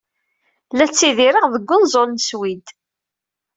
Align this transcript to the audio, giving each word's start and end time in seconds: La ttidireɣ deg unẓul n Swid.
La 0.77 0.85
ttidireɣ 0.89 1.45
deg 1.53 1.69
unẓul 1.75 2.09
n 2.13 2.19
Swid. 2.27 2.65